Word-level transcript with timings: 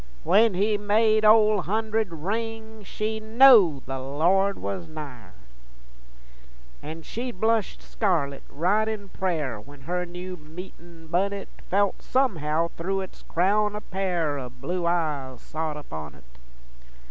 when 0.23 0.55
he 0.55 0.79
made 0.79 1.23
Ole 1.23 1.61
Hunderd 1.61 2.07
ring, 2.11 2.83
She 2.83 3.19
knowed 3.19 3.85
the 3.85 3.99
Lord 3.99 4.57
was 4.57 4.87
nigher. 4.87 5.33
An' 6.81 7.03
she'd 7.03 7.39
blush 7.39 7.77
scarlit, 7.77 8.41
right 8.49 8.87
in 8.87 9.09
prayer, 9.09 9.59
When 9.61 9.81
her 9.81 10.07
new 10.07 10.37
meetin' 10.37 11.05
bunnet 11.05 11.49
Felt 11.69 12.01
somehow 12.01 12.69
thru' 12.69 13.01
its 13.01 13.21
crown 13.21 13.75
a 13.75 13.81
pair 13.81 14.39
O' 14.39 14.49
blue 14.49 14.87
eyes 14.87 15.39
sot 15.39 15.77
upon 15.77 16.15
it. 16.15 16.23